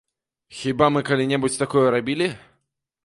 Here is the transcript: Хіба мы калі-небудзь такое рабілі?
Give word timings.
Хіба 0.59 0.87
мы 0.95 1.03
калі-небудзь 1.09 1.59
такое 1.63 1.85
рабілі? 1.97 2.33